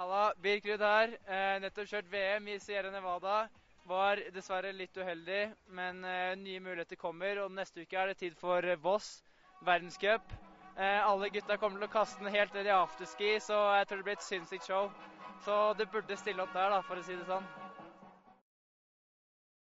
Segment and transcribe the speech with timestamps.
[0.00, 1.10] Halla, Birkrud her.
[1.28, 3.34] Eh, nettopp kjørt VM i Sierra Nevada.
[3.90, 5.40] Var dessverre litt uheldig,
[5.76, 7.42] men eh, nye muligheter kommer.
[7.42, 9.10] Og neste uke er det tid for eh, Voss
[9.68, 10.32] verdenscup.
[10.72, 14.00] Eh, alle gutta kommer til å kaste den helt ned i afterski, så jeg tror
[14.00, 14.88] det blir et sinnssykt show.
[15.44, 17.52] Så du burde stille opp der, da, for å si det sånn.